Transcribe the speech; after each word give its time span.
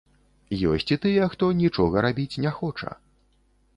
Ёсць 0.69 0.87
і 0.95 0.97
тыя, 1.03 1.27
хто 1.35 1.51
нічога 1.61 1.95
рабіць 2.09 2.39
не 2.47 2.57
хоча. 2.59 2.91